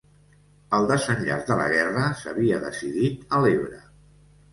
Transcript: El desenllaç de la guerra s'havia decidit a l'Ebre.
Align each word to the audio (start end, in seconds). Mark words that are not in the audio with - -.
El 0.77 0.85
desenllaç 0.91 1.43
de 1.49 1.57
la 1.59 1.67
guerra 1.73 2.05
s'havia 2.21 2.57
decidit 2.65 3.37
a 3.39 3.43
l'Ebre. 3.45 3.79